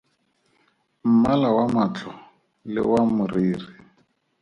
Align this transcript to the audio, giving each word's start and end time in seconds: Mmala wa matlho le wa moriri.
Mmala 1.11 1.49
wa 1.57 1.65
matlho 1.75 2.11
le 2.71 2.81
wa 2.91 3.01
moriri. 3.15 3.67